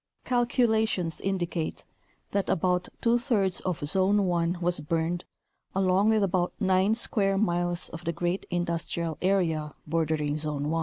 Calculations 0.25 1.19
in 1.19 1.37
dicate 1.37 1.83
that 2.31 2.49
about 2.49 2.89
two 3.01 3.19
thirds 3.19 3.59
of 3.61 3.87
Zone 3.87 4.23
1 4.25 4.57
was 4.59 4.79
burned 4.79 5.25
along 5.75 6.09
with 6.09 6.23
about 6.23 6.53
nine 6.59 6.95
square 6.95 7.37
miles 7.37 7.87
of 7.89 8.03
the 8.03 8.11
great 8.11 8.47
industrial 8.49 9.19
area 9.21 9.75
bordering 9.85 10.39
Zone 10.39 10.71
1. 10.71 10.79